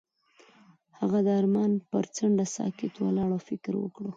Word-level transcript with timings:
هغه 0.99 1.19
د 1.25 1.27
آرمان 1.39 1.71
پر 1.91 2.05
څنډه 2.15 2.45
ساکت 2.55 2.93
ولاړ 2.99 3.29
او 3.35 3.39
فکر 3.49 3.73
وکړ. 3.77 4.05